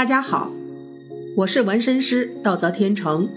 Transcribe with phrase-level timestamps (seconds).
[0.00, 0.50] 大家好，
[1.36, 3.28] 我是纹身师道泽天成。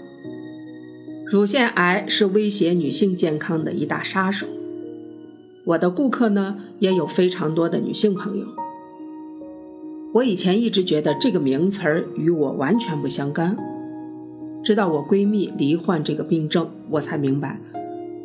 [1.26, 4.46] 乳腺癌是威胁女性健康的一大杀手。
[5.66, 8.46] 我的顾客呢，也有非常多的女性朋友。
[10.14, 13.58] 我以前一直觉得这个名词儿与我完全不相干，
[14.64, 17.60] 直到我闺蜜罹患这个病症，我才明白，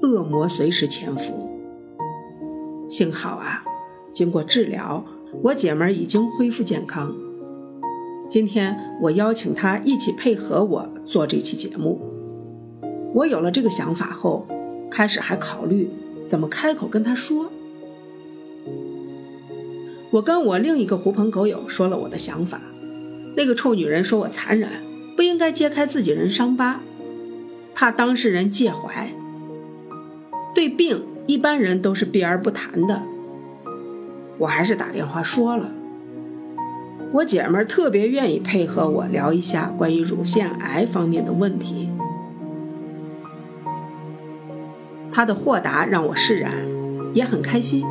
[0.01, 1.59] 恶魔随时潜伏。
[2.87, 3.65] 幸好啊，
[4.13, 5.03] 经过治疗，
[5.43, 7.13] 我姐们儿已经恢复健康。
[8.29, 11.99] 今天我邀请他一起配合我做这期节目。
[13.15, 14.47] 我有了这个想法后，
[14.91, 15.89] 开始还考虑
[16.27, 17.49] 怎么开口跟他说。
[20.11, 22.61] 我跟我另一个狐朋狗友说了我的想法，
[23.35, 24.69] 那个臭女人说我残忍，
[25.15, 26.81] 不应该揭开自己人伤疤，
[27.73, 29.09] 怕当事人介怀。
[30.53, 33.01] 对病，一般人都是避而不谈的。
[34.37, 35.71] 我还是打电话说了。
[37.11, 41.89] 我姐们儿特别愿意配合我聊一下关于乳腺癌方面的问题，
[45.11, 46.53] 她的豁达让我释然，
[47.15, 47.83] 也很开心。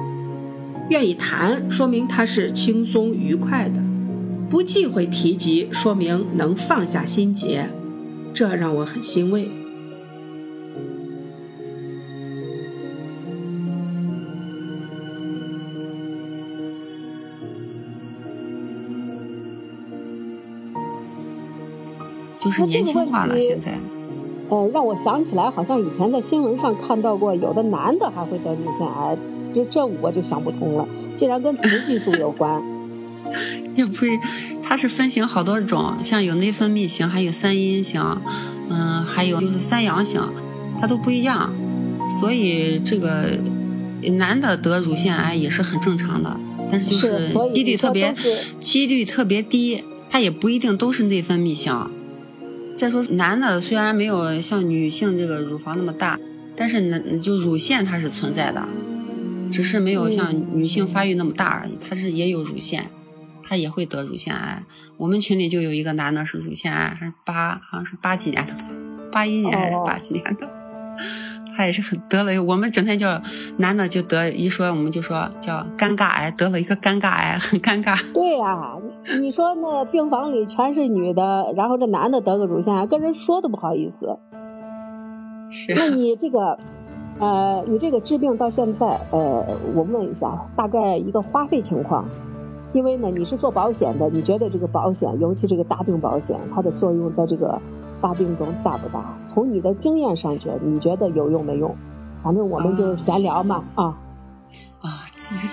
[0.89, 3.81] 愿意谈，说明她是轻松愉快的；
[4.49, 7.71] 不忌讳提及，说明能放下心结，
[8.33, 9.49] 这让我很欣慰。
[22.49, 23.79] 就是年轻化了，现在。
[24.51, 29.19] 呃，让我想起来，好像以前在新闻上看到过，有的男的还会得乳腺癌，
[29.55, 30.89] 这这我就想不通了。
[31.17, 32.63] 竟然跟雌激素有关，
[33.77, 34.07] 也不是，
[34.63, 38.01] 它是分型好多种，像有内分泌型，还有三阴型，
[38.71, 40.23] 嗯，还有就是三阳型，
[40.81, 41.53] 它都不一样。
[42.19, 43.39] 所以这个
[44.15, 48.15] 男的得乳腺癌也是很正常的，但是就是几率特别，
[48.59, 51.91] 几率特别低，它也不一定都是内分泌型。
[52.79, 56.17] 再说，男的虽然没有像女性这个乳房那么大，
[56.55, 58.69] 但是呢，就乳腺它是存在的，
[59.51, 61.77] 只是没有像女性发育那么大而已。
[61.77, 62.89] 它是也有乳腺，
[63.43, 64.65] 他也会得乳腺癌。
[64.97, 68.55] 我们群里就有一个男的是乳腺癌，还是八好像是八几年的，
[69.11, 70.49] 八一年还是八几年的。
[71.59, 73.21] 他也是很得了，我们整天叫
[73.57, 78.01] 男的就得一说，我们就说叫尴尬癌，得了一个尴尬癌，很尴尬。
[78.15, 78.77] 对呀，
[79.19, 84.21] 你说那病房里全是女的，然后这男的得个乳腺癌，跟人说都不好意思。
[85.51, 85.75] 是。
[85.75, 86.61] 那你这个，
[87.19, 89.45] 呃，你这个治病到现在，呃，
[89.75, 92.09] 我问一下，大概一个花费情况？
[92.73, 97.61] 因为呢，你是做保险的，你觉得这个保险，尤其这个大病保险，它的作用在这个。
[98.01, 99.19] 大病中大不大？
[99.27, 101.77] 从你的经验上觉，你觉得有用没用？
[102.23, 103.85] 反正我们就闲聊嘛啊。
[104.81, 105.05] 啊，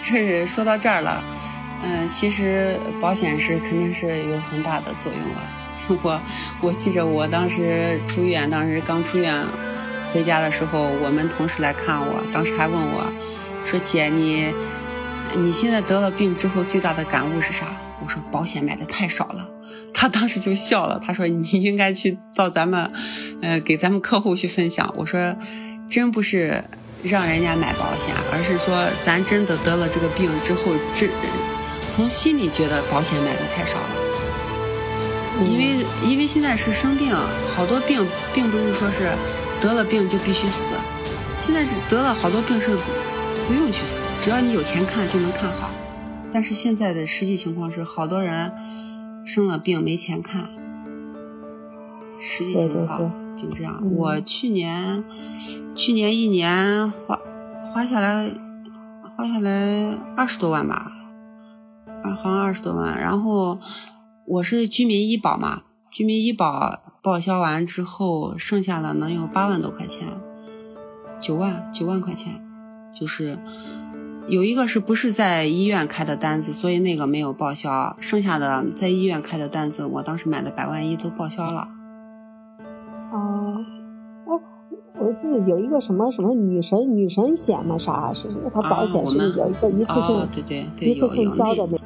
[0.02, 1.22] 这说到这儿了，
[1.84, 5.42] 嗯，其实保险是肯定是有很大的作用了。
[6.04, 6.20] 我
[6.62, 9.46] 我记着我当时出院，当时刚出院
[10.14, 13.06] 回家的时候，我们同事来看我，当时还问我，
[13.64, 14.54] 说姐你
[15.38, 17.68] 你现在得了病之后最大的感悟是啥？
[18.04, 19.50] 我说保险买的太少了。
[19.98, 22.92] 他当时就笑了，他说：“你应该去到咱们，
[23.42, 25.34] 呃，给咱们客户去分享。”我说
[25.90, 26.62] ：“真不是
[27.02, 31.10] 让人家买保险，而是说咱真的得了这个病之后，这
[31.90, 33.90] 从心里觉得保险买的太少了。
[35.50, 37.16] 因为因为现在是生病，
[37.56, 39.10] 好多病并不是说是
[39.62, 40.76] 得了病就必须死，
[41.40, 42.78] 现在是得了好多病是
[43.48, 45.72] 不用去死，只要你有钱看就能看好。
[46.34, 48.52] 但是现在的实际情况是，好多人。”
[49.26, 50.50] 生了病没钱看，
[52.12, 53.82] 实际情况就这样。
[53.92, 55.04] 我去年，
[55.74, 57.20] 去年一年花
[57.66, 58.32] 花下来，
[59.02, 60.92] 花下来二十多万吧，
[62.04, 62.96] 二，好像二十多万。
[63.02, 63.60] 然后
[64.28, 70.08] 我是居民医保嘛，居民医保报销完之后，剩下的能有八万多块钱，
[71.20, 72.46] 九万九万块钱，
[72.94, 73.40] 就是。
[74.28, 81.68] 有一个是不是在医院开的单子，所以那个没有报销，剩下的在医院开的单子，我当时买的百万一都报销了。
[83.14, 83.54] 哦，
[84.26, 84.34] 哎，
[85.00, 91.78] 我记得有一个什么什么女神女神险嘛，啥是他保险是有一个一次性，对对对，一次性交的那，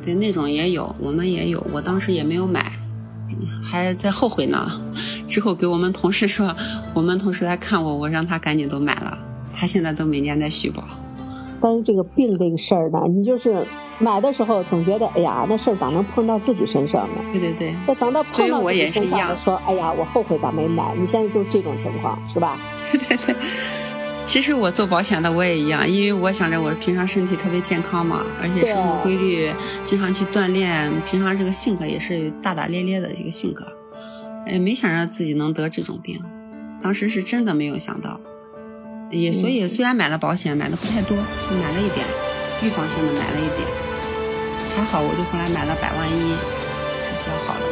[0.00, 2.70] 对那种也有，我们也有，我当时也没有买，
[3.64, 4.70] 还在后悔呢。
[5.26, 6.54] 之后给我们同事说，
[6.94, 9.18] 我们同事来看我，我让他赶紧都买了，
[9.52, 10.84] 他现在都每年在续保。
[11.64, 13.66] 但是这个病这个事儿呢，你就是
[13.98, 17.14] 买的时候总觉得，哎呀，那事儿咋能碰到自己身上呢？
[17.32, 17.74] 对对对。
[17.86, 20.94] 那等到碰到自己身上，说，哎呀，我后悔咋没买？
[20.94, 22.58] 你现在就这种情况，是吧？
[22.92, 23.34] 对 对对。
[24.26, 29.50] 其实我做保险的我也一样，因为我想着我平常身体特别健康嘛，而且生活规律，
[29.84, 33.66] 经常去锻炼，平常这个性格也是大大咧咧的一个性格，
[34.46, 36.20] 哎，没想着自己能得这种病，
[36.82, 38.20] 当时是真的没有想到，
[39.14, 42.04] 也所以虽然买了保险，买的不太多，就买了一点，
[42.62, 43.62] 预防性的买了一点，
[44.76, 46.34] 还好我就后来买了百万一，
[47.00, 47.64] 是比较好的，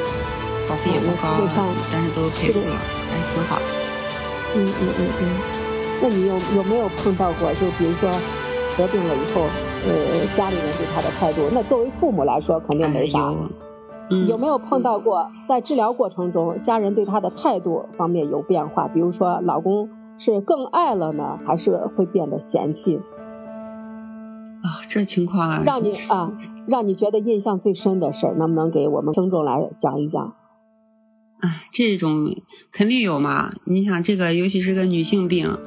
[0.68, 1.42] 保费也不高，
[1.90, 2.76] 但是都赔付了，
[3.10, 3.66] 还挺好的。
[4.54, 5.22] 嗯嗯嗯嗯。
[6.00, 7.52] 那你有有没有碰到过？
[7.54, 8.10] 就比如说
[8.76, 9.42] 得病了以后，
[9.86, 13.18] 呃，家里人对他的态度，那作为父母来说肯定没啥。
[14.28, 18.86] 有没有碰到过在治疗过程中，家人对他的态度方面有变化？
[18.88, 19.88] 比如说老公
[20.24, 23.00] 是更爱了呢，还是会变得嫌弃？
[24.62, 26.38] 啊，这情况啊，让你 啊，
[26.68, 30.22] 让你觉得印象最深的事儿，能不能给我们听众来讲一讲？
[31.40, 32.32] 啊，这种
[32.70, 33.52] 肯定有嘛！
[33.64, 35.58] 你想这个，尤其是个女性病，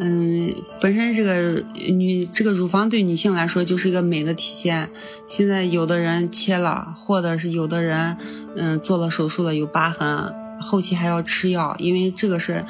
[0.00, 4.90] 嗯，本身这个女这个乳房对女性来说就是一个美的体现。
[5.28, 8.16] 现在有的人切了，或者是有的人
[8.56, 12.64] 嗯做了手术了有疤痕，后期还要吃药，因为这个是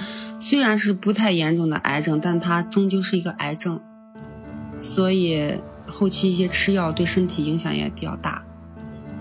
[0.46, 3.80] 虽然是不太严重的癌症，但它终究是一个癌症，
[4.78, 5.54] 所以
[5.86, 8.44] 后期一些吃药对身体影响也比较大。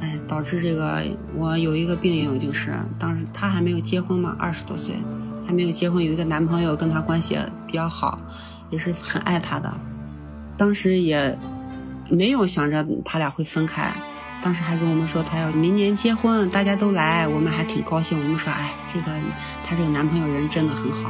[0.02, 1.02] 哎，导致这个
[1.34, 4.96] 我有一个病友，就是当时她还没有结婚嘛，二十多岁，
[5.48, 8.20] 还没有结婚，有一个男朋友跟她关系比较好，
[8.70, 9.74] 也是很爱她的。
[10.58, 11.40] 当时也
[12.10, 13.96] 没有想着他俩会分开，
[14.44, 18.22] 当时还跟我们说他要明年结婚，大家都来，我们还挺高兴。
[18.22, 19.12] 我们说，哎，这个
[19.64, 21.10] 她这个男朋友人真的很好。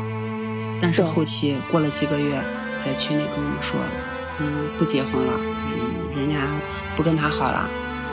[0.79, 2.43] 但是后期过了几个月，
[2.77, 3.79] 在群里跟我们说，
[4.39, 5.33] 嗯，不结婚了，
[6.13, 6.45] 人人家
[6.95, 7.67] 不跟他好了。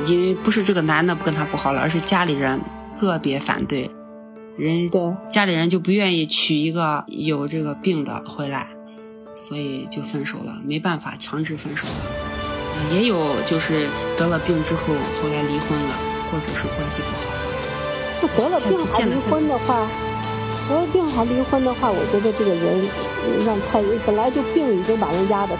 [0.06, 2.58] 因为不是这个男的不跟他不好了，而是家里人
[2.98, 3.90] 特别反对，
[4.56, 4.88] 人
[5.28, 8.68] 家里人就不愿意娶一个有这个病的回来，
[9.36, 12.29] 所以就分手了，没办法强制分手了。
[12.92, 15.94] 也有就是得了病之后后来离婚了，
[16.30, 17.22] 或者是关系不好。
[18.22, 19.88] 那得了病还离婚的话，
[20.68, 22.88] 得了病还离婚的话，我觉得这个人
[23.46, 25.56] 让太本来就病已经把人压的，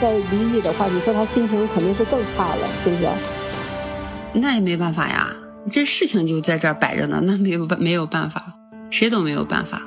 [0.00, 3.08] 再离异的话，你说他心情肯定是更差了，是不是？
[4.34, 5.28] 那也没办法呀，
[5.70, 8.54] 这事情就在这儿摆着呢，那没有办没有办法，
[8.90, 9.82] 谁都没有办法。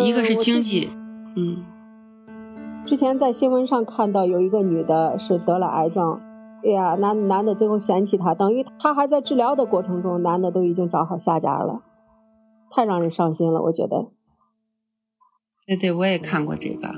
[0.00, 0.92] 一个是经济，
[1.36, 1.64] 嗯。
[2.84, 6.20] 之前在新闻上看到有一个女的是得了癌症，
[6.64, 11.82] 哎呀，男男的最后嫌弃她，等于她还在治疗的过程中，男的都已经找好下家了，
[12.70, 14.06] 太让人伤心了，我觉得。
[15.66, 16.88] 对对，我也看过这个，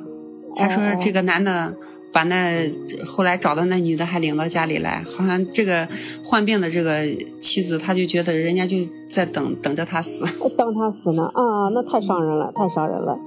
[0.57, 1.77] 他说这个男的。
[2.15, 2.63] 把那
[3.05, 5.89] 后来找的那女的还领到家里来，好像这个
[6.25, 7.05] 患病的这个
[7.41, 8.77] 妻子，他就觉得人家就
[9.11, 10.25] 在等等着他死，
[10.57, 13.19] 等他死呢啊，那太伤人了，太伤人了。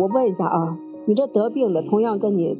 [0.00, 0.76] 我问一下啊，
[1.06, 2.56] 你这得病的，同样跟你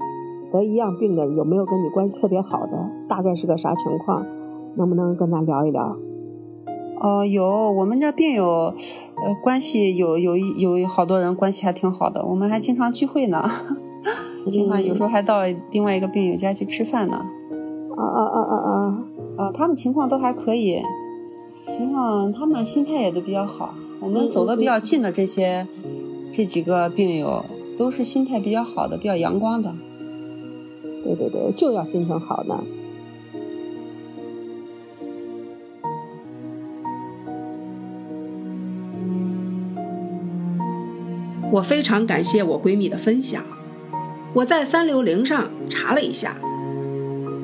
[0.52, 2.90] 得一样病的，有没有跟你关系特别好的？
[3.08, 4.26] 大概是个啥情况？
[4.76, 5.96] 能不能跟他聊一聊？
[7.00, 13.42] 哦，有，我们这病友，呃，关系有有有好多人关系还挺好的，我们还经常聚会呢。
[14.50, 17.24] 经常有时候还到另外一个病友家去吃饭呢。
[17.96, 19.04] 啊啊啊啊啊！
[19.36, 20.80] 啊，他们情况都还可以，
[21.68, 23.74] 情况他们心态也都比较好。
[24.00, 25.68] 我们走的比较近的这些
[26.32, 27.44] 这几个病友
[27.82, 29.74] 都是心态比较好的，比较阳光的。
[31.02, 32.62] 对对对，就要心情好呢。
[41.50, 43.42] 我非常感谢我闺蜜的分享。
[44.34, 46.36] 我在三六零上查了一下，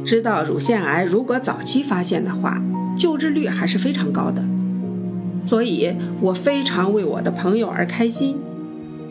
[0.04, 2.62] 知道乳腺癌如果早期发现的话，
[2.96, 4.44] 救治率还是非常高的，
[5.42, 8.38] 所以我非常为我的朋友而开心，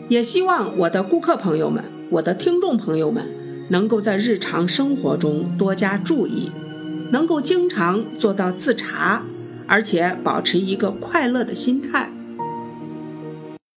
[0.08, 3.26] 也希望我的顾客朋友们、我的听众朋友们
[3.68, 6.50] 能够在日常生活中多加注意，
[7.12, 9.22] 能够经常做到自查，
[9.66, 12.10] 而且保持一个快乐的心态。